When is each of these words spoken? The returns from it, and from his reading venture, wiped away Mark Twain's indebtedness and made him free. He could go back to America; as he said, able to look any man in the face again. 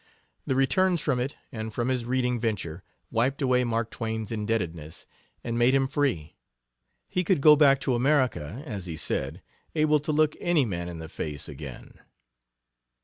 The 0.47 0.55
returns 0.55 0.99
from 0.99 1.19
it, 1.19 1.35
and 1.51 1.71
from 1.71 1.89
his 1.89 2.05
reading 2.05 2.39
venture, 2.39 2.81
wiped 3.11 3.39
away 3.39 3.63
Mark 3.63 3.91
Twain's 3.91 4.31
indebtedness 4.31 5.05
and 5.43 5.59
made 5.59 5.75
him 5.75 5.87
free. 5.87 6.35
He 7.07 7.23
could 7.23 7.39
go 7.39 7.55
back 7.55 7.79
to 7.81 7.93
America; 7.93 8.63
as 8.65 8.87
he 8.87 8.97
said, 8.97 9.43
able 9.75 9.99
to 9.99 10.11
look 10.11 10.35
any 10.39 10.65
man 10.65 10.89
in 10.89 10.97
the 10.97 11.07
face 11.07 11.47
again. 11.47 11.99